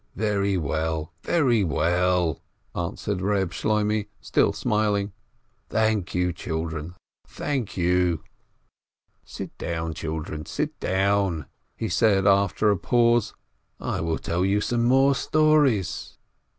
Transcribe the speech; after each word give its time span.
"Very 0.15 0.57
well, 0.57 1.13
very 1.21 1.63
well," 1.63 2.41
answered 2.75 3.21
Reb 3.21 3.51
Shloimeh, 3.51 4.07
still 4.19 4.51
smiling. 4.51 5.13
"Thank 5.69 6.15
you, 6.15 6.33
children! 6.33 6.95
Thank 7.27 7.77
you!" 7.77 8.23
"Sit 9.35 9.55
down, 9.59 9.93
children, 9.93 10.47
sit 10.47 10.79
down." 10.79 11.45
he 11.75 11.87
said 11.87 12.25
after 12.25 12.71
a 12.71 12.77
pause. 12.77 13.35
"I 13.79 14.01
will 14.01 14.17
tell 14.17 14.43
you 14.43 14.59
some 14.59 14.85
more 14.85 15.13
stories." 15.13 16.17